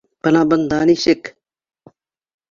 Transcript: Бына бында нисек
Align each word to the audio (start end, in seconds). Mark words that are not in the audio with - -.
Бына 0.27 0.39
бында 0.53 0.79
нисек 0.91 1.29